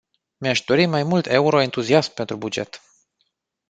[0.37, 2.81] Mi-aș dori mai mult euroentuziasm pentru buget.